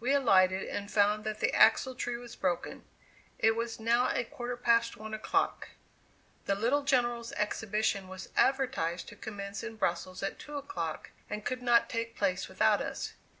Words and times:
We 0.00 0.12
alighted, 0.12 0.64
and 0.68 0.90
found 0.90 1.22
that 1.22 1.38
the 1.38 1.54
axle 1.54 1.94
tree 1.94 2.16
was 2.16 2.34
broken. 2.34 2.82
It 3.38 3.54
was 3.54 3.78
now 3.78 4.10
a 4.10 4.24
quarter 4.24 4.56
past 4.56 4.96
one 4.96 5.14
o'clock. 5.14 5.68
The 6.46 6.56
little 6.56 6.82
General's 6.82 7.30
exhibition 7.34 8.08
was 8.08 8.30
advertised 8.36 9.06
to 9.10 9.14
commence 9.14 9.62
in 9.62 9.76
Brussels 9.76 10.20
at 10.20 10.40
two 10.40 10.56
o'clock, 10.56 11.10
and 11.30 11.44
could 11.44 11.62
not 11.62 11.88
take 11.88 12.16
place 12.16 12.48
without 12.48 12.80
us. 12.80 13.12